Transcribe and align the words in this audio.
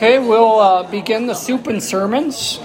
Okay, 0.00 0.20
we'll 0.20 0.60
uh, 0.60 0.88
begin 0.88 1.26
the 1.26 1.34
soup 1.34 1.66
and 1.66 1.82
sermons. 1.82 2.60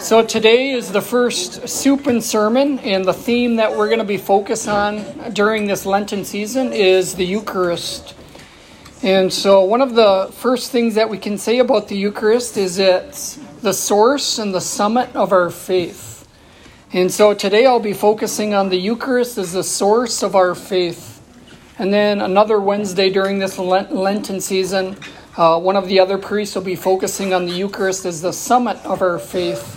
So 0.00 0.24
today 0.26 0.72
is 0.72 0.90
the 0.90 1.00
first 1.00 1.68
soup 1.68 2.08
and 2.08 2.20
sermon, 2.20 2.80
and 2.80 3.04
the 3.04 3.12
theme 3.12 3.54
that 3.54 3.76
we're 3.76 3.86
going 3.86 4.00
to 4.00 4.04
be 4.04 4.16
focused 4.16 4.66
on 4.66 5.04
during 5.34 5.68
this 5.68 5.86
Lenten 5.86 6.24
season 6.24 6.72
is 6.72 7.14
the 7.14 7.24
Eucharist. 7.24 8.16
And 9.04 9.32
so, 9.32 9.62
one 9.62 9.80
of 9.80 9.94
the 9.94 10.32
first 10.32 10.72
things 10.72 10.96
that 10.96 11.08
we 11.08 11.16
can 11.16 11.38
say 11.38 11.60
about 11.60 11.86
the 11.86 11.96
Eucharist 11.96 12.56
is 12.56 12.80
it's 12.80 13.36
the 13.62 13.72
source 13.72 14.40
and 14.40 14.52
the 14.52 14.60
summit 14.60 15.14
of 15.14 15.30
our 15.30 15.48
faith. 15.48 16.26
And 16.92 17.08
so, 17.08 17.34
today 17.34 17.66
I'll 17.66 17.78
be 17.78 17.92
focusing 17.92 18.52
on 18.52 18.68
the 18.68 18.78
Eucharist 18.78 19.38
as 19.38 19.52
the 19.52 19.62
source 19.62 20.24
of 20.24 20.34
our 20.34 20.56
faith. 20.56 21.22
And 21.78 21.94
then 21.94 22.20
another 22.20 22.60
Wednesday 22.60 23.10
during 23.10 23.38
this 23.38 23.60
Lenten 23.60 24.40
season, 24.40 24.96
uh, 25.38 25.58
one 25.58 25.76
of 25.76 25.86
the 25.86 26.00
other 26.00 26.18
priests 26.18 26.56
will 26.56 26.62
be 26.62 26.74
focusing 26.74 27.32
on 27.32 27.46
the 27.46 27.52
Eucharist 27.52 28.04
as 28.04 28.20
the 28.20 28.32
summit 28.32 28.76
of 28.84 29.00
our 29.00 29.20
faith. 29.20 29.76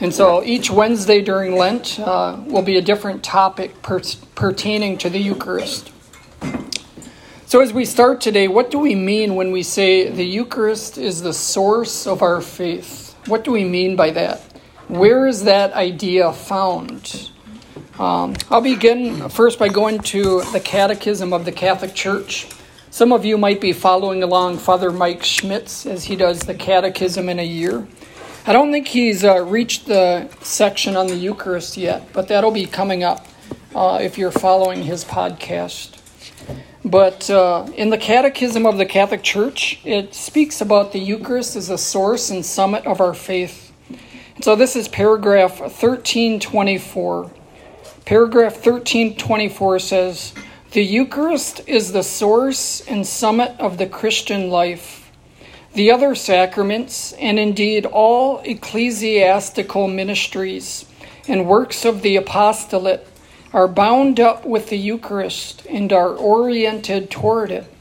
And 0.00 0.12
so 0.12 0.42
each 0.42 0.70
Wednesday 0.70 1.20
during 1.20 1.54
Lent 1.54 2.00
uh, 2.00 2.40
will 2.46 2.62
be 2.62 2.76
a 2.76 2.82
different 2.82 3.22
topic 3.22 3.82
per- 3.82 4.00
pertaining 4.34 4.96
to 4.98 5.10
the 5.10 5.18
Eucharist. 5.18 5.92
So, 7.44 7.60
as 7.60 7.72
we 7.72 7.84
start 7.84 8.20
today, 8.20 8.48
what 8.48 8.72
do 8.72 8.78
we 8.78 8.96
mean 8.96 9.36
when 9.36 9.52
we 9.52 9.62
say 9.62 10.10
the 10.10 10.24
Eucharist 10.24 10.98
is 10.98 11.22
the 11.22 11.32
source 11.32 12.06
of 12.06 12.20
our 12.20 12.40
faith? 12.40 13.14
What 13.26 13.44
do 13.44 13.52
we 13.52 13.62
mean 13.62 13.94
by 13.94 14.10
that? 14.10 14.40
Where 14.88 15.28
is 15.28 15.44
that 15.44 15.72
idea 15.74 16.32
found? 16.32 17.30
Um, 18.00 18.34
I'll 18.50 18.60
begin 18.60 19.28
first 19.28 19.58
by 19.60 19.68
going 19.68 20.00
to 20.00 20.42
the 20.52 20.60
Catechism 20.60 21.32
of 21.32 21.44
the 21.44 21.52
Catholic 21.52 21.94
Church. 21.94 22.48
Some 22.96 23.12
of 23.12 23.26
you 23.26 23.36
might 23.36 23.60
be 23.60 23.74
following 23.74 24.22
along 24.22 24.56
Father 24.56 24.90
Mike 24.90 25.22
Schmitz 25.22 25.84
as 25.84 26.04
he 26.04 26.16
does 26.16 26.40
the 26.40 26.54
Catechism 26.54 27.28
in 27.28 27.38
a 27.38 27.44
year. 27.44 27.86
I 28.46 28.54
don't 28.54 28.72
think 28.72 28.88
he's 28.88 29.22
uh, 29.22 29.44
reached 29.44 29.84
the 29.84 30.30
section 30.40 30.96
on 30.96 31.06
the 31.06 31.14
Eucharist 31.14 31.76
yet, 31.76 32.10
but 32.14 32.28
that'll 32.28 32.52
be 32.52 32.64
coming 32.64 33.04
up 33.04 33.26
uh, 33.74 33.98
if 34.00 34.16
you're 34.16 34.30
following 34.30 34.82
his 34.84 35.04
podcast. 35.04 36.00
But 36.86 37.28
uh, 37.28 37.66
in 37.76 37.90
the 37.90 37.98
Catechism 37.98 38.64
of 38.64 38.78
the 38.78 38.86
Catholic 38.86 39.22
Church, 39.22 39.78
it 39.84 40.14
speaks 40.14 40.62
about 40.62 40.92
the 40.92 40.98
Eucharist 40.98 41.54
as 41.54 41.68
a 41.68 41.76
source 41.76 42.30
and 42.30 42.46
summit 42.46 42.86
of 42.86 43.02
our 43.02 43.12
faith. 43.12 43.74
So 44.40 44.56
this 44.56 44.74
is 44.74 44.88
paragraph 44.88 45.60
1324. 45.60 47.30
Paragraph 48.06 48.54
1324 48.54 49.78
says, 49.80 50.32
the 50.72 50.82
Eucharist 50.82 51.62
is 51.66 51.92
the 51.92 52.02
source 52.02 52.80
and 52.82 53.06
summit 53.06 53.54
of 53.58 53.78
the 53.78 53.86
Christian 53.86 54.50
life. 54.50 55.10
The 55.74 55.90
other 55.90 56.14
sacraments, 56.14 57.12
and 57.12 57.38
indeed 57.38 57.86
all 57.86 58.40
ecclesiastical 58.40 59.88
ministries 59.88 60.84
and 61.28 61.46
works 61.46 61.84
of 61.84 62.02
the 62.02 62.16
apostolate, 62.16 63.06
are 63.52 63.68
bound 63.68 64.18
up 64.18 64.44
with 64.44 64.68
the 64.68 64.76
Eucharist 64.76 65.64
and 65.66 65.92
are 65.92 66.14
oriented 66.14 67.10
toward 67.10 67.50
it. 67.50 67.72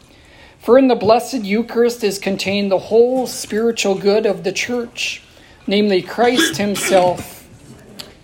For 0.59 0.77
in 0.77 0.88
the 0.88 0.95
Blessed 0.95 1.44
Eucharist 1.44 2.03
is 2.03 2.17
contained 2.20 2.72
the 2.72 2.80
whole 2.80 3.27
spiritual 3.27 3.95
good 3.95 4.25
of 4.25 4.44
the 4.44 4.52
Church, 4.52 5.22
namely 5.67 6.02
Christ 6.02 6.58
Himself, 6.58 7.47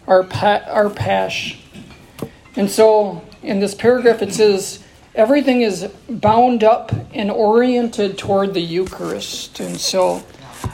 our, 0.07 0.23
pa- 0.23 0.63
our 0.67 0.89
Pasch. 0.89 1.59
And 2.55 2.69
so 2.69 3.23
in 3.43 3.59
this 3.59 3.73
paragraph, 3.73 4.21
it 4.21 4.33
says, 4.33 4.83
everything 5.15 5.61
is 5.61 5.89
bound 6.09 6.63
up 6.63 6.91
and 7.13 7.29
oriented 7.31 8.17
toward 8.17 8.53
the 8.53 8.61
Eucharist. 8.61 9.59
And 9.59 9.77
so 9.77 10.23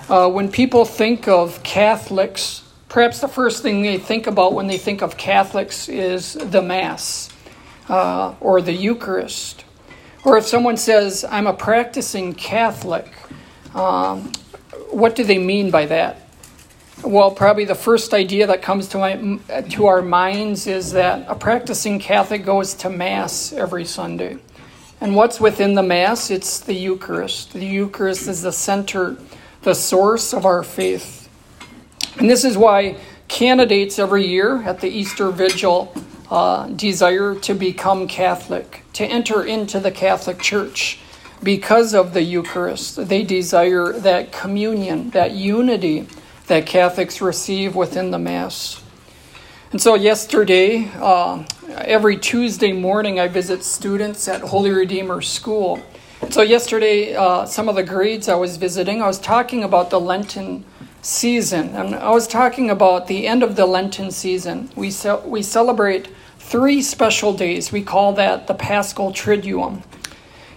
uh, 0.10 0.30
when 0.30 0.52
people 0.52 0.86
think 0.86 1.28
of 1.28 1.64
Catholics, 1.64 2.64
perhaps 2.90 3.20
the 3.20 3.28
first 3.28 3.64
thing 3.64 3.82
they 3.82 3.98
think 3.98 4.28
about 4.28 4.54
when 4.54 4.68
they 4.68 4.78
think 4.78 5.02
of 5.02 5.18
Catholics 5.18 5.90
is 5.90 6.34
the 6.34 6.62
Mass 6.62 7.30
uh, 7.90 8.36
or 8.40 8.62
the 8.62 8.74
Eucharist. 8.74 9.64
Or 10.24 10.38
if 10.38 10.46
someone 10.46 10.78
says, 10.78 11.24
I'm 11.24 11.48
a 11.48 11.54
practicing 11.54 12.34
Catholic, 12.34 13.12
um, 13.74 14.34
what 14.90 15.16
do 15.16 15.24
they 15.24 15.38
mean 15.38 15.72
by 15.72 15.86
that? 15.86 16.27
Well, 17.04 17.30
probably 17.30 17.66
the 17.66 17.76
first 17.76 18.12
idea 18.12 18.48
that 18.48 18.64
comes 18.64 18.88
to, 18.90 18.98
my, 18.98 19.62
to 19.70 19.86
our 19.86 20.02
minds 20.02 20.66
is 20.66 20.94
that 20.94 21.26
a 21.30 21.36
practicing 21.36 22.00
Catholic 22.00 22.44
goes 22.44 22.74
to 22.76 22.90
Mass 22.90 23.54
every 23.54 23.86
Sunday. 23.86 24.40
And 25.00 25.16
what's 25.16 25.40
within 25.40 25.76
the 25.76 25.84
Mass? 25.84 26.32
It's 26.32 26.60
the 26.60 26.74
Eucharist. 26.74 27.54
The 27.54 27.68
Eucharist 27.68 28.28
is 28.28 28.42
the 28.42 28.52
center, 28.52 29.16
the 29.62 29.76
source 29.76 30.34
of 30.34 30.44
our 30.44 30.64
faith. 30.64 31.30
And 32.18 32.28
this 32.28 32.44
is 32.44 32.58
why 32.58 32.98
candidates 33.28 34.00
every 34.00 34.26
year 34.26 34.64
at 34.64 34.82
the 34.82 34.90
Easter 34.90 35.30
Vigil 35.30 35.94
uh, 36.32 36.68
desire 36.70 37.36
to 37.36 37.54
become 37.54 38.08
Catholic, 38.08 38.84
to 38.94 39.06
enter 39.06 39.44
into 39.44 39.80
the 39.80 39.92
Catholic 39.92 40.40
Church 40.40 40.98
because 41.44 41.94
of 41.94 42.16
the 42.16 42.24
Eucharist. 42.24 43.08
They 43.08 43.22
desire 43.22 43.94
that 43.94 44.32
communion, 44.32 45.12
that 45.12 45.34
unity 45.34 46.08
that 46.48 46.66
Catholics 46.66 47.22
receive 47.22 47.76
within 47.76 48.12
the 48.12 48.20
Mass. 48.20 48.84
And 49.72 49.82
so, 49.82 49.96
yesterday, 49.96 50.90
uh, 50.96 51.44
every 51.70 52.18
Tuesday 52.18 52.72
morning, 52.72 53.20
I 53.20 53.28
visit 53.28 53.64
students 53.64 54.28
at 54.28 54.42
Holy 54.42 54.72
Redeemer 54.72 55.22
School. 55.22 55.82
So, 56.30 56.42
yesterday, 56.42 57.16
uh, 57.16 57.46
some 57.46 57.68
of 57.68 57.76
the 57.76 57.84
grades 57.84 58.30
I 58.30 58.36
was 58.36 58.56
visiting, 58.56 59.02
I 59.02 59.08
was 59.08 59.20
talking 59.20 59.64
about 59.64 59.90
the 59.90 60.00
Lenten 60.00 60.64
season. 61.02 61.70
And 61.76 61.96
I 61.96 62.12
was 62.12 62.28
talking 62.28 62.70
about 62.70 63.08
the 63.08 63.28
end 63.28 63.44
of 63.44 63.56
the 63.56 63.66
Lenten 63.66 64.12
season. 64.12 64.70
We, 64.76 64.92
ce- 64.92 65.24
we 65.26 65.42
celebrate 65.42 66.10
three 66.40 66.82
special 66.82 67.34
days. 67.34 67.72
We 67.72 67.82
call 67.82 68.14
that 68.14 68.48
the 68.48 68.54
Paschal 68.54 69.12
Triduum. 69.12 69.84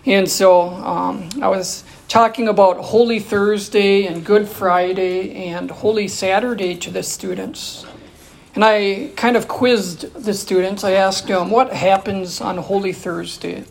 And 0.06 0.28
so 0.28 0.68
um, 0.68 1.28
I 1.42 1.48
was 1.48 1.84
talking 2.10 2.48
about 2.48 2.76
Holy 2.76 3.20
Thursday 3.20 4.06
and 4.06 4.24
Good 4.26 4.48
Friday 4.48 5.46
and 5.46 5.70
Holy 5.70 6.08
Saturday 6.08 6.74
to 6.74 6.90
the 6.90 7.04
students. 7.04 7.86
And 8.56 8.64
I 8.64 9.12
kind 9.14 9.36
of 9.36 9.46
quizzed 9.46 10.12
the 10.14 10.34
students. 10.34 10.82
I 10.82 10.94
asked 10.94 11.28
them, 11.28 11.50
What 11.50 11.72
happens 11.72 12.40
on 12.40 12.56
Holy 12.56 12.92
Thursday? 12.92 13.62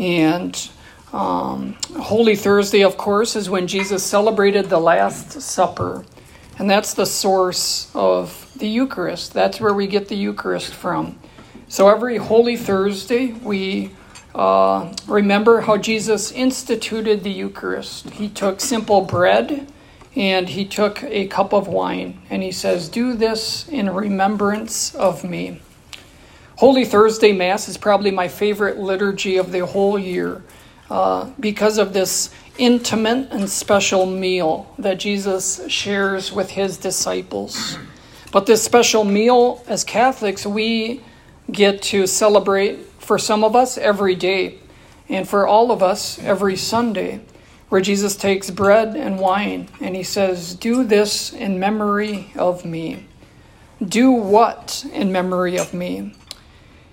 And 0.00 0.68
um, 1.12 1.76
Holy 1.96 2.34
Thursday, 2.34 2.82
of 2.82 2.96
course, 2.96 3.36
is 3.36 3.48
when 3.48 3.68
Jesus 3.68 4.02
celebrated 4.02 4.68
the 4.68 4.80
Last 4.80 5.40
Supper. 5.40 6.04
And 6.58 6.68
that's 6.68 6.94
the 6.94 7.06
source 7.06 7.88
of 7.94 8.50
the 8.56 8.66
Eucharist. 8.66 9.32
That's 9.32 9.60
where 9.60 9.72
we 9.72 9.86
get 9.86 10.08
the 10.08 10.16
Eucharist 10.16 10.74
from. 10.74 11.20
So 11.68 11.88
every 11.88 12.16
Holy 12.16 12.56
Thursday, 12.56 13.28
we 13.28 13.92
uh, 14.34 14.94
remember 15.06 15.62
how 15.62 15.76
Jesus 15.76 16.30
instituted 16.32 17.24
the 17.24 17.30
Eucharist. 17.30 18.10
He 18.10 18.28
took 18.28 18.60
simple 18.60 19.00
bread 19.02 19.66
and 20.16 20.48
he 20.48 20.64
took 20.64 21.02
a 21.04 21.28
cup 21.28 21.52
of 21.52 21.68
wine, 21.68 22.20
and 22.30 22.42
he 22.42 22.50
says, 22.50 22.88
Do 22.88 23.14
this 23.14 23.68
in 23.68 23.88
remembrance 23.90 24.94
of 24.96 25.22
me. 25.22 25.60
Holy 26.56 26.84
Thursday 26.84 27.32
Mass 27.32 27.68
is 27.68 27.78
probably 27.78 28.10
my 28.10 28.26
favorite 28.26 28.78
liturgy 28.78 29.36
of 29.36 29.52
the 29.52 29.64
whole 29.64 29.98
year 29.98 30.42
uh, 30.90 31.30
because 31.38 31.78
of 31.78 31.92
this 31.92 32.30
intimate 32.58 33.28
and 33.30 33.48
special 33.48 34.04
meal 34.04 34.74
that 34.78 34.98
Jesus 34.98 35.66
shares 35.68 36.32
with 36.32 36.50
his 36.50 36.76
disciples. 36.76 37.78
But 38.32 38.46
this 38.46 38.62
special 38.62 39.04
meal, 39.04 39.64
as 39.68 39.84
Catholics, 39.84 40.44
we 40.44 41.02
get 41.50 41.82
to 41.82 42.06
celebrate 42.06 42.78
for 43.10 43.18
some 43.18 43.42
of 43.42 43.56
us 43.56 43.76
every 43.76 44.14
day, 44.14 44.56
and 45.08 45.28
for 45.28 45.44
all 45.44 45.72
of 45.72 45.82
us 45.82 46.16
every 46.20 46.54
Sunday, 46.54 47.20
where 47.68 47.80
Jesus 47.80 48.14
takes 48.14 48.52
bread 48.52 48.94
and 48.94 49.18
wine 49.18 49.68
and 49.80 49.96
he 49.96 50.04
says, 50.04 50.54
Do 50.54 50.84
this 50.84 51.32
in 51.32 51.58
memory 51.58 52.32
of 52.36 52.64
me. 52.64 53.06
Do 53.82 54.12
what 54.12 54.86
in 54.92 55.10
memory 55.10 55.58
of 55.58 55.74
me? 55.74 56.14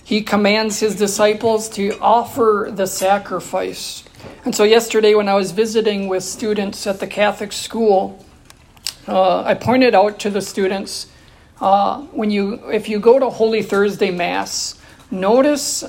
He 0.04 0.24
commands 0.24 0.80
his 0.80 0.96
disciples 0.96 1.70
to 1.78 1.96
offer 2.00 2.72
the 2.74 2.88
sacrifice. 2.88 4.04
And 4.44 4.56
so, 4.56 4.64
yesterday, 4.64 5.14
when 5.14 5.30
I 5.30 5.36
was 5.36 5.52
visiting 5.52 6.08
with 6.08 6.24
students 6.24 6.88
at 6.88 7.00
the 7.00 7.06
Catholic 7.06 7.54
school, 7.54 8.26
uh, 9.08 9.44
I 9.44 9.54
pointed 9.54 9.94
out 9.94 10.18
to 10.22 10.32
the 10.32 10.42
students 10.42 11.12
uh, 11.62 12.02
when 12.06 12.32
you, 12.32 12.72
if 12.72 12.90
you 12.90 12.98
go 12.98 13.20
to 13.20 13.30
Holy 13.30 13.62
Thursday 13.62 14.10
Mass, 14.10 14.80
notice 15.12 15.84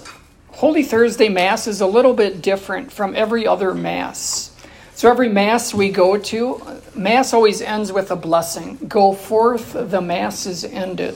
Holy 0.59 0.83
Thursday 0.83 1.29
Mass 1.29 1.69
is 1.69 1.81
a 1.81 1.87
little 1.87 2.15
bit 2.15 2.43
different 2.43 2.91
from 2.91 3.15
every 3.15 3.47
other 3.47 3.73
Mass. 3.73 4.51
So, 4.97 5.09
every 5.09 5.29
Mass 5.29 5.73
we 5.73 5.89
go 5.89 6.19
to, 6.19 6.81
Mass 6.97 7.33
always 7.33 7.63
ends 7.63 7.93
with 7.93 8.11
a 8.11 8.17
blessing. 8.17 8.77
Go 8.89 9.13
forth, 9.13 9.75
the 9.75 10.01
Mass 10.01 10.47
is 10.47 10.65
ended. 10.65 11.15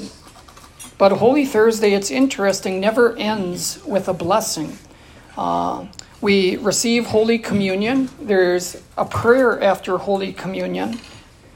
But 0.97 1.11
Holy 1.11 1.45
Thursday, 1.45 1.93
it's 1.93 2.09
interesting, 2.09 2.79
never 2.79 3.17
ends 3.17 3.85
with 3.85 4.07
a 4.07 4.15
blessing. 4.15 4.79
Uh, 5.37 5.87
we 6.21 6.55
receive 6.59 7.07
Holy 7.07 7.41
Communion. 7.41 8.11
There's 8.21 8.81
a 8.97 9.05
prayer 9.05 9.61
after 9.61 9.99
Holy 9.99 10.33
Communion, 10.33 11.01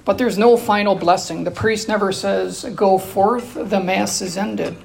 but 0.04 0.18
there's 0.18 0.36
no 0.36 0.56
final 0.56 0.96
blessing. 0.96 1.44
The 1.44 1.52
priest 1.52 1.86
never 1.86 2.10
says, 2.10 2.64
Go 2.74 2.98
forth, 2.98 3.54
the 3.54 3.78
Mass 3.78 4.20
is 4.22 4.36
ended. 4.36 4.76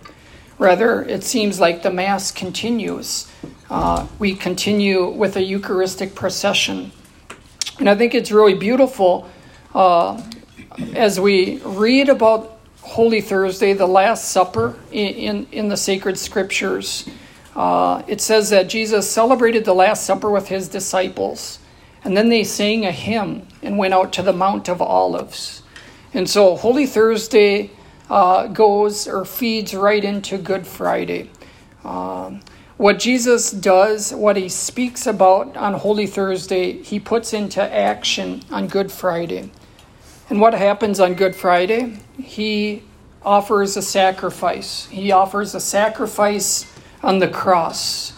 Rather, 0.62 1.02
it 1.02 1.24
seems 1.24 1.60
like 1.60 1.82
the 1.82 1.90
Mass 1.90 2.32
continues. 2.32 3.28
Uh, 3.68 4.06
we 4.20 4.36
continue 4.36 5.10
with 5.10 5.36
a 5.36 5.42
Eucharistic 5.42 6.14
procession. 6.14 6.92
And 7.80 7.90
I 7.90 7.96
think 7.96 8.14
it's 8.14 8.32
really 8.32 8.54
beautiful 8.54 9.28
uh, 9.74 10.22
as 10.94 11.20
we 11.20 11.58
read 11.66 12.10
about 12.10 12.60
Holy 12.82 13.22
Thursday, 13.22 13.74
the 13.74 13.88
Last 13.88 14.26
Supper 14.26 14.76
in, 14.92 15.16
in, 15.16 15.48
in 15.52 15.70
the 15.70 15.78
sacred 15.78 16.20
scriptures. 16.20 17.10
Uh, 17.56 18.04
it 18.06 18.22
says 18.22 18.52
that 18.52 18.70
Jesus 18.70 19.10
celebrated 19.10 19.66
the 19.66 19.74
Last 19.74 20.06
Supper 20.06 20.30
with 20.30 20.50
his 20.50 20.68
disciples, 20.68 21.58
and 22.04 22.16
then 22.16 22.30
they 22.30 22.44
sang 22.44 22.86
a 22.86 22.92
hymn 22.92 23.48
and 23.64 23.80
went 23.80 23.96
out 23.96 24.14
to 24.14 24.22
the 24.22 24.32
Mount 24.32 24.70
of 24.70 24.80
Olives. 24.80 25.64
And 26.14 26.30
so 26.30 26.56
Holy 26.56 26.86
Thursday 26.86 27.72
uh, 28.12 28.46
goes 28.48 29.08
or 29.08 29.24
feeds 29.24 29.74
right 29.74 30.04
into 30.04 30.38
Good 30.38 30.68
Friday. 30.68 31.30
Um, 31.86 32.42
what 32.76 33.00
Jesus 33.00 33.52
does, 33.52 34.14
what 34.14 34.36
he 34.36 34.50
speaks 34.50 35.08
about 35.08 35.56
on 35.56 35.76
Holy 35.76 36.06
Thursday, 36.08 36.82
he 36.84 37.00
puts 37.00 37.32
into 37.32 37.62
action 37.62 38.42
on 38.52 38.68
Good 38.68 38.92
Friday. 38.92 39.50
And 40.30 40.42
what 40.42 40.54
happens 40.54 41.00
on 41.00 41.14
Good 41.14 41.38
Friday? 41.38 42.00
He 42.18 42.84
offers 43.24 43.78
a 43.78 43.82
sacrifice. 43.82 44.88
He 44.88 45.14
offers 45.14 45.56
a 45.56 45.62
sacrifice 45.62 46.66
on 47.02 47.20
the 47.20 47.30
cross. 47.30 48.12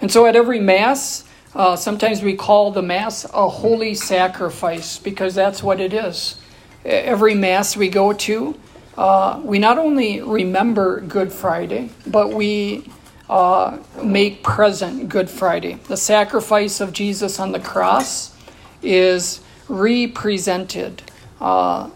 And 0.00 0.10
so 0.10 0.26
at 0.26 0.34
every 0.34 0.58
Mass, 0.58 1.24
uh, 1.54 1.76
sometimes 1.76 2.22
we 2.22 2.34
call 2.34 2.72
the 2.72 2.82
Mass 2.82 3.24
a 3.32 3.48
holy 3.48 3.94
sacrifice 3.94 4.98
because 4.98 5.36
that's 5.36 5.62
what 5.62 5.80
it 5.80 5.92
is. 5.92 6.40
Every 6.84 7.34
Mass 7.34 7.76
we 7.76 7.88
go 7.88 8.12
to, 8.12 8.58
uh, 8.98 9.40
we 9.44 9.60
not 9.60 9.78
only 9.78 10.20
remember 10.20 11.00
Good 11.00 11.32
Friday, 11.32 11.90
but 12.04 12.32
we 12.32 12.90
uh, 13.30 13.78
make 14.02 14.42
present 14.42 15.08
Good 15.08 15.30
Friday. 15.30 15.74
The 15.86 15.96
sacrifice 15.96 16.80
of 16.80 16.92
Jesus 16.92 17.38
on 17.38 17.52
the 17.52 17.60
cross 17.60 18.36
is 18.82 19.40
represented 19.68 21.02
uh, 21.40 21.90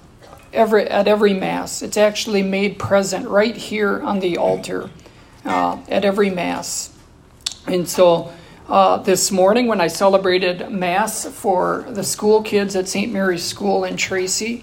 every, 0.52 0.86
at 0.86 1.08
every 1.08 1.34
Mass. 1.34 1.82
It's 1.82 1.96
actually 1.96 2.44
made 2.44 2.78
present 2.78 3.26
right 3.26 3.56
here 3.56 4.00
on 4.00 4.20
the 4.20 4.38
altar 4.38 4.88
uh, 5.44 5.78
at 5.88 6.04
every 6.04 6.30
Mass. 6.30 6.96
And 7.66 7.88
so 7.88 8.32
uh, 8.68 8.98
this 8.98 9.32
morning, 9.32 9.66
when 9.66 9.80
I 9.80 9.88
celebrated 9.88 10.70
Mass 10.70 11.26
for 11.26 11.84
the 11.88 12.04
school 12.04 12.44
kids 12.44 12.76
at 12.76 12.86
St. 12.86 13.12
Mary's 13.12 13.42
School 13.42 13.82
in 13.82 13.96
Tracy, 13.96 14.62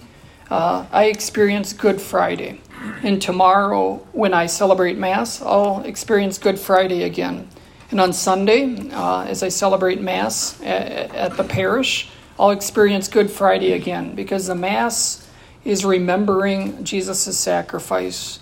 uh, 0.49 0.85
I 0.91 1.05
experience 1.05 1.73
Good 1.73 2.01
Friday. 2.01 2.61
And 3.03 3.21
tomorrow, 3.21 3.97
when 4.13 4.33
I 4.33 4.45
celebrate 4.45 4.97
Mass, 4.97 5.41
I'll 5.41 5.81
experience 5.83 6.37
Good 6.37 6.59
Friday 6.59 7.03
again. 7.03 7.47
And 7.91 7.99
on 7.99 8.13
Sunday, 8.13 8.89
uh, 8.91 9.23
as 9.23 9.43
I 9.43 9.49
celebrate 9.49 9.99
Mass 9.99 10.61
at, 10.61 11.13
at 11.15 11.37
the 11.37 11.43
parish, 11.43 12.09
I'll 12.39 12.51
experience 12.51 13.07
Good 13.07 13.29
Friday 13.29 13.73
again 13.73 14.15
because 14.15 14.47
the 14.47 14.55
Mass 14.55 15.27
is 15.65 15.83
remembering 15.83 16.83
Jesus' 16.83 17.37
sacrifice 17.37 18.39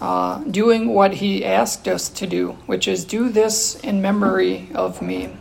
uh, 0.00 0.38
doing 0.44 0.94
what 0.94 1.14
he 1.14 1.44
asked 1.44 1.88
us 1.88 2.08
to 2.08 2.26
do, 2.26 2.52
which 2.66 2.86
is 2.86 3.04
do 3.04 3.28
this 3.28 3.76
in 3.80 4.02
memory 4.02 4.68
of 4.74 5.02
me. 5.02 5.36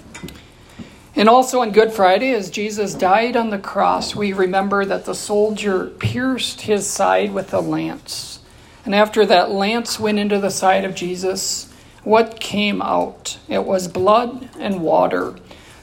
And 1.17 1.27
also 1.27 1.61
on 1.61 1.71
Good 1.71 1.91
Friday, 1.91 2.31
as 2.35 2.51
Jesus 2.51 2.93
died 2.93 3.35
on 3.35 3.49
the 3.49 3.57
cross, 3.57 4.15
we 4.15 4.33
remember 4.33 4.85
that 4.85 5.05
the 5.05 5.15
soldier 5.15 5.87
pierced 5.87 6.61
his 6.61 6.85
side 6.85 7.33
with 7.33 7.51
a 7.55 7.59
lance. 7.59 8.39
And 8.85 8.93
after 8.93 9.25
that 9.25 9.49
lance 9.49 9.99
went 9.99 10.19
into 10.19 10.37
the 10.37 10.51
side 10.51 10.85
of 10.85 10.93
Jesus, 10.93 11.73
what 12.03 12.39
came 12.39 12.83
out? 12.83 13.39
It 13.49 13.63
was 13.63 13.87
blood 13.87 14.47
and 14.59 14.83
water. 14.83 15.35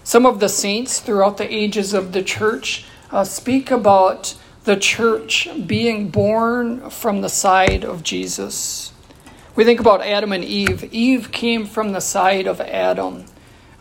Some 0.04 0.24
of 0.24 0.38
the 0.38 0.48
saints 0.48 1.00
throughout 1.00 1.36
the 1.36 1.52
ages 1.52 1.94
of 1.94 2.12
the 2.12 2.22
church 2.22 2.84
uh, 3.10 3.24
speak 3.24 3.72
about 3.72 4.36
the 4.62 4.76
church 4.76 5.48
being 5.66 6.10
born 6.10 6.90
from 6.90 7.22
the 7.22 7.28
side 7.28 7.84
of 7.84 8.04
Jesus. 8.04 8.92
We 9.56 9.64
think 9.64 9.80
about 9.80 10.00
Adam 10.00 10.32
and 10.32 10.44
Eve. 10.44 10.84
Eve 10.94 11.32
came 11.32 11.66
from 11.66 11.90
the 11.90 12.00
side 12.00 12.46
of 12.46 12.60
Adam. 12.60 13.24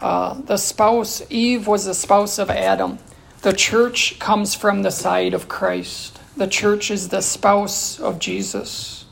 Uh, 0.04 0.34
the 0.42 0.58
spouse, 0.58 1.24
Eve 1.30 1.66
was 1.66 1.86
the 1.86 1.94
spouse 1.94 2.38
of 2.38 2.50
Adam. 2.50 3.00
The 3.42 3.54
church 3.54 4.20
comes 4.20 4.54
from 4.54 4.84
the 4.84 4.92
side 4.92 5.34
of 5.34 5.48
Christ. 5.48 6.20
The 6.36 6.48
church 6.48 6.92
is 6.92 7.08
the 7.08 7.22
spouse 7.22 8.00
of 8.00 8.20
Jesus. 8.20 9.06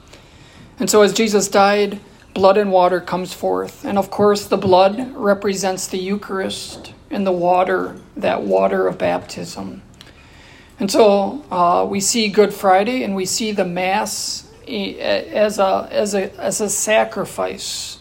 And 0.78 0.90
so, 0.90 1.02
as 1.02 1.14
Jesus 1.14 1.48
died, 1.48 2.00
blood 2.34 2.58
and 2.58 2.72
water 2.72 3.00
comes 3.00 3.34
forth. 3.34 3.86
And 3.86 3.98
of 3.98 4.12
course, 4.12 4.46
the 4.46 4.58
blood 4.58 5.14
represents 5.16 5.88
the 5.88 5.98
Eucharist, 5.98 6.94
and 7.10 7.26
the 7.26 7.32
water, 7.32 7.96
that 8.18 8.42
water 8.42 8.88
of 8.88 8.98
baptism. 8.98 9.82
And 10.80 10.90
so 10.90 11.46
uh, 11.52 11.86
we 11.88 12.00
see 12.00 12.30
Good 12.30 12.54
Friday 12.54 13.04
and 13.04 13.16
we 13.16 13.26
see 13.26 13.52
the 13.52 13.66
Mass 13.66 14.50
as 14.68 15.60
a, 15.60 15.88
as, 15.92 16.16
a, 16.16 16.34
as 16.40 16.60
a 16.62 16.70
sacrifice. 16.70 18.00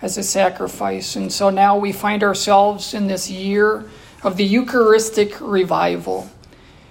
As 0.00 0.16
a 0.16 0.22
sacrifice. 0.22 1.16
And 1.16 1.32
so 1.32 1.50
now 1.50 1.76
we 1.76 1.92
find 1.92 2.22
ourselves 2.22 2.94
in 2.94 3.06
this 3.06 3.30
year 3.30 3.84
of 4.22 4.36
the 4.36 4.44
Eucharistic 4.44 5.40
revival. 5.40 6.30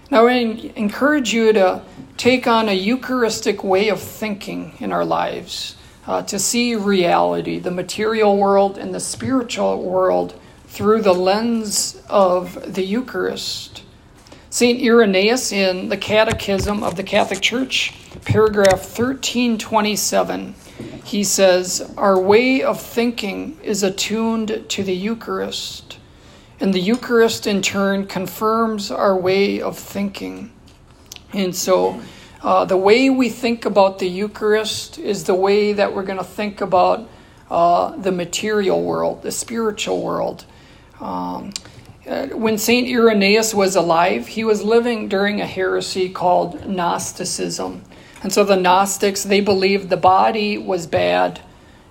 Now, 0.09 0.27
I 0.27 0.33
encourage 0.75 1.33
you 1.33 1.51
to 1.53 1.81
take 2.15 2.47
on 2.47 2.69
a 2.69 2.73
Eucharistic 2.73 3.63
way 3.63 3.89
of 3.89 4.01
thinking 4.01 4.73
in 4.79 4.93
our 4.93 5.03
lives, 5.03 5.75
uh, 6.05 6.21
to 6.23 6.39
see 6.39 6.75
reality, 6.75 7.59
the 7.59 7.71
material 7.71 8.37
world 8.37 8.77
and 8.77 8.93
the 8.95 9.01
spiritual 9.01 9.83
world, 9.83 10.39
through 10.67 11.01
the 11.01 11.13
lens 11.13 12.01
of 12.09 12.73
the 12.73 12.83
Eucharist. 12.83 13.83
St. 14.49 14.81
Irenaeus 14.81 15.51
in 15.51 15.89
the 15.89 15.97
Catechism 15.97 16.83
of 16.83 16.95
the 16.95 17.03
Catholic 17.03 17.41
Church, 17.41 17.93
paragraph 18.23 18.97
1327, 18.97 20.55
he 21.07 21.23
says, 21.23 21.93
Our 21.95 22.19
way 22.19 22.61
of 22.61 22.81
thinking 22.81 23.57
is 23.63 23.81
attuned 23.81 24.65
to 24.67 24.83
the 24.83 24.93
Eucharist, 24.93 25.99
and 26.59 26.73
the 26.73 26.81
Eucharist 26.81 27.47
in 27.47 27.61
turn 27.61 28.07
confirms 28.07 28.91
our 28.91 29.15
way 29.15 29.61
of 29.61 29.79
thinking. 29.79 30.51
And 31.31 31.55
so, 31.55 32.01
uh, 32.43 32.65
the 32.65 32.75
way 32.75 33.09
we 33.09 33.29
think 33.29 33.63
about 33.63 33.99
the 33.99 34.07
Eucharist 34.09 34.99
is 34.99 35.23
the 35.23 35.33
way 35.33 35.71
that 35.71 35.95
we're 35.95 36.03
going 36.03 36.17
to 36.17 36.25
think 36.25 36.59
about 36.59 37.07
uh, 37.49 37.95
the 37.95 38.11
material 38.11 38.83
world, 38.83 39.21
the 39.23 39.31
spiritual 39.31 40.01
world. 40.01 40.43
Um, 40.99 41.53
uh, 42.05 42.27
when 42.27 42.57
St. 42.57 42.85
Irenaeus 42.85 43.53
was 43.53 43.77
alive, 43.77 44.27
he 44.27 44.43
was 44.43 44.61
living 44.61 45.07
during 45.07 45.39
a 45.39 45.45
heresy 45.45 46.09
called 46.09 46.67
Gnosticism. 46.67 47.83
And 48.23 48.33
so 48.33 48.43
the 48.43 48.55
Gnostics, 48.55 49.23
they 49.23 49.41
believed 49.41 49.89
the 49.89 49.97
body 49.97 50.57
was 50.57 50.87
bad 50.87 51.41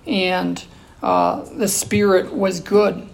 and 0.05 0.63
uh, 1.01 1.43
the 1.53 1.67
spirit 1.67 2.33
was 2.33 2.59
good. 2.59 3.07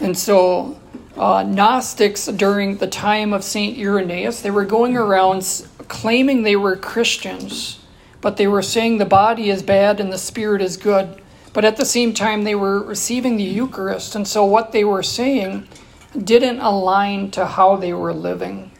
And 0.00 0.16
so 0.16 0.80
uh, 1.16 1.42
Gnostics, 1.42 2.26
during 2.26 2.76
the 2.76 2.86
time 2.86 3.32
of 3.32 3.44
St. 3.44 3.78
Irenaeus, 3.78 4.42
they 4.42 4.50
were 4.50 4.64
going 4.64 4.96
around 4.96 5.64
claiming 5.88 6.42
they 6.42 6.56
were 6.56 6.76
Christians, 6.76 7.80
but 8.20 8.36
they 8.36 8.46
were 8.46 8.62
saying 8.62 8.98
the 8.98 9.04
body 9.04 9.50
is 9.50 9.62
bad 9.62 10.00
and 10.00 10.12
the 10.12 10.18
spirit 10.18 10.62
is 10.62 10.76
good. 10.76 11.20
But 11.52 11.64
at 11.64 11.76
the 11.76 11.84
same 11.84 12.14
time, 12.14 12.44
they 12.44 12.54
were 12.54 12.82
receiving 12.82 13.36
the 13.36 13.44
Eucharist. 13.44 14.14
And 14.14 14.26
so 14.26 14.44
what 14.44 14.72
they 14.72 14.84
were 14.84 15.02
saying 15.02 15.66
didn't 16.16 16.60
align 16.60 17.30
to 17.32 17.46
how 17.46 17.76
they 17.76 17.92
were 17.92 18.12
living. 18.12 18.70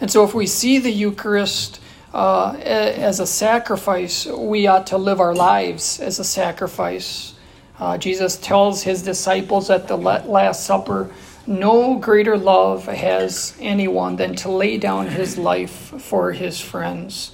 And 0.00 0.10
so, 0.10 0.24
if 0.24 0.34
we 0.34 0.46
see 0.46 0.78
the 0.78 0.90
Eucharist 0.90 1.80
uh, 2.14 2.56
as 2.60 3.18
a 3.18 3.26
sacrifice, 3.26 4.24
we 4.26 4.68
ought 4.68 4.86
to 4.86 4.96
live 4.96 5.20
our 5.20 5.34
lives 5.34 5.98
as 5.98 6.20
a 6.20 6.24
sacrifice. 6.24 7.34
Uh, 7.80 7.98
Jesus 7.98 8.36
tells 8.36 8.84
his 8.84 9.02
disciples 9.02 9.68
at 9.68 9.88
the 9.88 9.96
Last 9.96 10.64
Supper, 10.64 11.10
No 11.48 11.96
greater 11.98 12.38
love 12.38 12.86
has 12.86 13.56
anyone 13.58 14.14
than 14.14 14.36
to 14.36 14.48
lay 14.48 14.78
down 14.78 15.08
his 15.08 15.36
life 15.36 15.70
for 15.70 16.30
his 16.30 16.60
friends. 16.60 17.32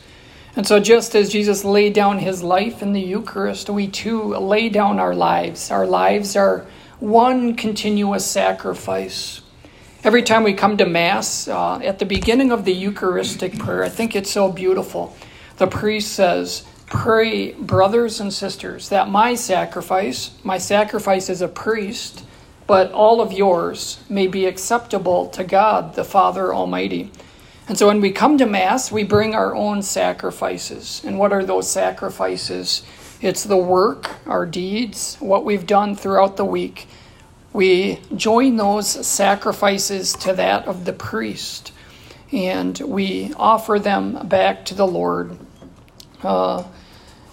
And 0.57 0.67
so, 0.67 0.81
just 0.81 1.15
as 1.15 1.29
Jesus 1.29 1.63
laid 1.63 1.93
down 1.93 2.19
his 2.19 2.43
life 2.43 2.83
in 2.83 2.95
the 2.95 3.03
Eucharist, 3.03 3.69
we 3.69 3.87
too 3.87 4.35
lay 4.35 4.71
down 4.71 4.99
our 4.99 5.15
lives. 5.15 5.71
Our 5.71 5.87
lives 5.87 6.37
are 6.37 6.67
one 7.01 7.55
continuous 7.55 8.25
sacrifice. 8.25 9.43
Every 10.03 10.23
time 10.23 10.45
we 10.45 10.55
come 10.55 10.79
to 10.79 10.87
Mass, 10.87 11.47
uh, 11.47 11.77
at 11.81 11.99
the 11.99 12.07
beginning 12.07 12.53
of 12.53 12.65
the 12.65 12.73
Eucharistic 12.73 13.59
prayer, 13.59 13.85
I 13.85 13.91
think 13.91 14.17
it's 14.17 14.31
so 14.31 14.51
beautiful. 14.51 15.15
The 15.59 15.67
priest 15.67 16.15
says, 16.15 16.65
Pray, 16.87 17.53
brothers 17.53 18.19
and 18.19 18.33
sisters, 18.33 18.89
that 18.89 19.11
my 19.11 19.35
sacrifice, 19.35 20.31
my 20.43 20.57
sacrifice 20.57 21.29
as 21.29 21.43
a 21.43 21.49
priest, 21.49 22.25
but 22.67 22.91
all 22.93 23.21
of 23.21 23.31
yours 23.31 24.01
may 24.09 24.27
be 24.27 24.47
acceptable 24.47 25.29
to 25.29 25.45
God, 25.45 25.95
the 25.97 26.05
Father 26.05 26.55
Almighty. 26.55 27.13
And 27.69 27.77
so 27.77 27.87
when 27.87 28.01
we 28.01 28.11
come 28.11 28.39
to 28.39 28.47
Mass, 28.47 28.91
we 28.91 29.05
bring 29.05 29.35
our 29.35 29.55
own 29.55 29.83
sacrifices. 29.83 31.03
And 31.05 31.19
what 31.19 31.31
are 31.31 31.45
those 31.45 31.71
sacrifices? 31.71 32.85
It's 33.21 33.45
the 33.45 33.59
work, 33.59 34.13
our 34.27 34.47
deeds, 34.47 35.17
what 35.21 35.45
we've 35.45 35.67
done 35.67 35.95
throughout 35.95 36.39
the 36.39 36.45
week. 36.47 36.89
We 37.53 37.99
join 38.15 38.57
those 38.57 39.07
sacrifices 39.07 40.13
to 40.15 40.33
that 40.35 40.67
of 40.67 40.85
the 40.85 40.93
priest, 40.93 41.73
and 42.33 42.79
we 42.79 43.33
offer 43.37 43.79
them 43.79 44.29
back 44.29 44.65
to 44.67 44.75
the 44.75 44.87
Lord. 44.87 45.37
Uh, 46.23 46.65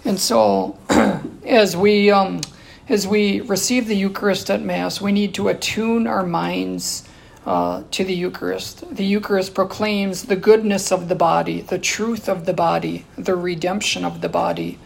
and 0.04 0.20
so, 0.20 0.78
as 1.46 1.78
we 1.78 2.10
um, 2.10 2.42
as 2.90 3.06
we 3.06 3.42
receive 3.42 3.88
the 3.88 3.96
Eucharist 3.96 4.50
at 4.50 4.62
Mass, 4.62 5.02
we 5.02 5.12
need 5.12 5.34
to 5.36 5.50
attune 5.50 6.08
our 6.08 6.24
minds 6.24 7.08
uh, 7.46 7.84
to 7.92 8.04
the 8.04 8.14
Eucharist. 8.14 8.96
The 8.96 9.06
Eucharist 9.06 9.54
proclaims 9.54 10.24
the 10.24 10.36
goodness 10.36 10.92
of 10.92 11.10
the 11.10 11.16
body, 11.16 11.62
the 11.62 11.80
truth 11.80 12.30
of 12.30 12.46
the 12.46 12.54
body, 12.54 13.06
the 13.18 13.36
redemption 13.36 14.06
of 14.06 14.22
the 14.22 14.30
body. 14.30 14.80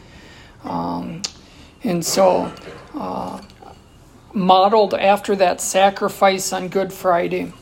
Um, 0.64 1.22
and 1.84 2.06
so, 2.06 2.52
uh, 2.96 3.42
modeled 4.34 4.94
after 4.94 5.36
that 5.36 5.62
sacrifice 5.62 6.54
on 6.54 6.70
Good 6.70 6.94
Friday, 6.94 7.54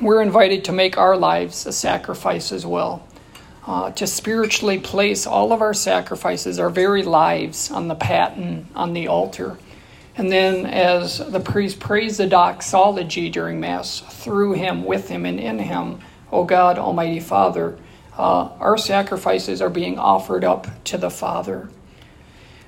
we're 0.00 0.22
invited 0.22 0.64
to 0.64 0.72
make 0.72 0.98
our 0.98 1.16
lives 1.16 1.66
a 1.66 1.72
sacrifice 1.72 2.52
as 2.52 2.66
well. 2.66 3.06
Uh, 3.66 3.90
to 3.92 4.06
spiritually 4.06 4.78
place 4.78 5.26
all 5.26 5.50
of 5.50 5.62
our 5.62 5.72
sacrifices, 5.72 6.58
our 6.58 6.68
very 6.68 7.02
lives, 7.02 7.70
on 7.70 7.88
the 7.88 7.94
paten, 7.94 8.68
on 8.74 8.92
the 8.92 9.08
altar. 9.08 9.56
And 10.16 10.30
then, 10.30 10.66
as 10.66 11.18
the 11.18 11.40
priest 11.40 11.80
prays 11.80 12.18
the 12.18 12.26
doxology 12.26 13.30
during 13.30 13.60
Mass, 13.60 14.00
through 14.00 14.52
him, 14.52 14.84
with 14.84 15.08
him, 15.08 15.24
and 15.24 15.40
in 15.40 15.58
him, 15.58 16.00
O 16.30 16.44
God, 16.44 16.78
Almighty 16.78 17.20
Father, 17.20 17.78
uh, 18.18 18.50
our 18.60 18.76
sacrifices 18.76 19.62
are 19.62 19.70
being 19.70 19.98
offered 19.98 20.44
up 20.44 20.66
to 20.84 20.98
the 20.98 21.10
Father. 21.10 21.68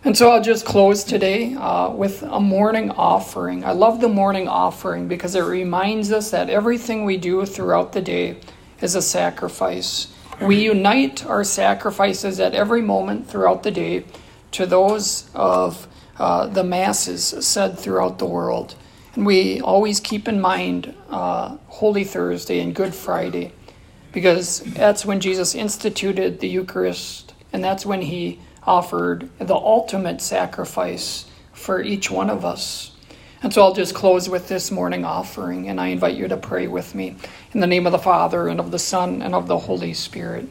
And 0.06 0.16
so 0.16 0.30
I'll 0.30 0.40
just 0.40 0.64
close 0.64 1.02
today 1.02 1.54
uh, 1.54 1.90
with 1.90 2.22
a 2.22 2.38
morning 2.38 2.92
offering. 2.92 3.64
I 3.64 3.72
love 3.72 4.00
the 4.00 4.08
morning 4.08 4.46
offering 4.46 5.08
because 5.08 5.34
it 5.34 5.40
reminds 5.40 6.12
us 6.12 6.30
that 6.30 6.48
everything 6.48 7.04
we 7.04 7.16
do 7.16 7.44
throughout 7.44 7.92
the 7.92 8.00
day 8.00 8.36
is 8.80 8.94
a 8.94 9.02
sacrifice. 9.02 10.14
We 10.40 10.62
unite 10.62 11.26
our 11.26 11.42
sacrifices 11.42 12.38
at 12.38 12.54
every 12.54 12.82
moment 12.82 13.28
throughout 13.28 13.64
the 13.64 13.72
day 13.72 14.04
to 14.52 14.64
those 14.64 15.28
of 15.34 15.88
uh, 16.20 16.46
the 16.46 16.62
masses 16.62 17.24
said 17.44 17.76
throughout 17.76 18.20
the 18.20 18.26
world. 18.26 18.76
And 19.16 19.26
we 19.26 19.60
always 19.60 19.98
keep 19.98 20.28
in 20.28 20.40
mind 20.40 20.94
uh, 21.10 21.56
Holy 21.66 22.04
Thursday 22.04 22.60
and 22.60 22.76
Good 22.76 22.94
Friday 22.94 23.50
because 24.12 24.60
that's 24.60 25.04
when 25.04 25.18
Jesus 25.18 25.56
instituted 25.56 26.38
the 26.38 26.48
Eucharist 26.48 27.34
and 27.52 27.64
that's 27.64 27.84
when 27.84 28.02
he 28.02 28.38
offered 28.66 29.28
the 29.38 29.54
ultimate 29.54 30.20
sacrifice 30.20 31.26
for 31.52 31.80
each 31.80 32.10
one 32.10 32.28
of 32.28 32.44
us. 32.44 32.92
And 33.42 33.52
so 33.52 33.62
I'll 33.62 33.74
just 33.74 33.94
close 33.94 34.28
with 34.28 34.48
this 34.48 34.70
morning 34.70 35.04
offering, 35.04 35.68
and 35.68 35.80
I 35.80 35.88
invite 35.88 36.16
you 36.16 36.26
to 36.28 36.36
pray 36.36 36.66
with 36.66 36.94
me. 36.94 37.16
In 37.52 37.60
the 37.60 37.66
name 37.66 37.86
of 37.86 37.92
the 37.92 37.98
Father, 37.98 38.48
and 38.48 38.58
of 38.58 38.70
the 38.70 38.78
Son, 38.78 39.22
and 39.22 39.34
of 39.34 39.46
the 39.46 39.58
Holy 39.58 39.94
Spirit. 39.94 40.48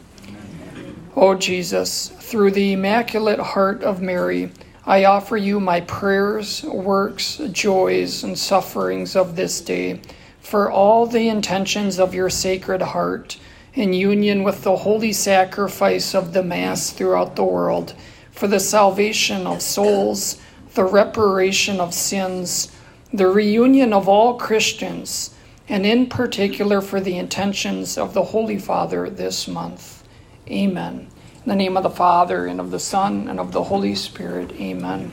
Oh, 1.15 1.35
Jesus, 1.35 2.09
through 2.09 2.51
the 2.51 2.73
Immaculate 2.73 3.39
Heart 3.39 3.83
of 3.83 4.01
Mary, 4.01 4.51
I 4.85 5.05
offer 5.05 5.35
you 5.35 5.59
my 5.59 5.81
prayers, 5.81 6.63
works, 6.63 7.41
joys, 7.51 8.23
and 8.23 8.37
sufferings 8.37 9.15
of 9.15 9.35
this 9.35 9.61
day 9.61 10.01
for 10.39 10.71
all 10.71 11.07
the 11.07 11.27
intentions 11.27 11.99
of 11.99 12.13
your 12.13 12.29
Sacred 12.29 12.81
Heart 12.81 13.37
in 13.75 13.93
union 13.93 14.43
with 14.43 14.63
the 14.63 14.77
holy 14.77 15.11
sacrifice 15.11 16.15
of 16.15 16.33
the 16.33 16.43
Mass 16.43 16.91
throughout 16.91 17.35
the 17.35 17.43
world, 17.43 17.93
for 18.31 18.47
the 18.47 18.59
salvation 18.59 19.45
of 19.45 19.61
souls, 19.61 20.41
the 20.73 20.85
reparation 20.85 21.79
of 21.79 21.93
sins, 21.93 22.71
the 23.13 23.27
reunion 23.27 23.93
of 23.93 24.07
all 24.07 24.37
Christians, 24.37 25.35
and 25.67 25.85
in 25.85 26.07
particular 26.07 26.81
for 26.81 27.01
the 27.01 27.17
intentions 27.17 27.97
of 27.97 28.13
the 28.13 28.23
Holy 28.23 28.57
Father 28.57 29.09
this 29.09 29.47
month. 29.47 30.03
Amen. 30.49 31.07
In 31.43 31.49
the 31.49 31.55
name 31.55 31.75
of 31.75 31.83
the 31.83 31.89
Father, 31.89 32.45
and 32.45 32.59
of 32.59 32.71
the 32.71 32.79
Son, 32.79 33.27
and 33.27 33.39
of 33.39 33.51
the 33.51 33.63
Holy 33.63 33.95
Spirit. 33.95 34.51
Amen. 34.53 35.11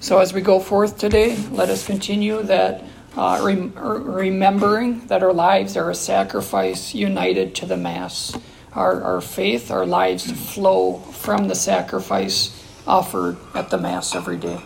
So 0.00 0.18
as 0.18 0.32
we 0.32 0.40
go 0.40 0.60
forth 0.60 0.98
today, 0.98 1.36
let 1.50 1.70
us 1.70 1.86
continue 1.86 2.42
that 2.42 2.84
uh, 3.16 3.40
rem- 3.42 3.72
remembering 3.76 5.06
that 5.06 5.22
our 5.22 5.32
lives 5.32 5.76
are 5.76 5.90
a 5.90 5.94
sacrifice 5.94 6.94
united 6.94 7.54
to 7.56 7.66
the 7.66 7.76
Mass. 7.76 8.36
Our, 8.72 9.02
our 9.02 9.20
faith, 9.20 9.70
our 9.70 9.86
lives 9.86 10.30
flow 10.52 10.98
from 10.98 11.48
the 11.48 11.54
sacrifice 11.54 12.60
offered 12.86 13.36
at 13.54 13.70
the 13.70 13.78
Mass 13.78 14.14
every 14.14 14.36
day. 14.36 14.60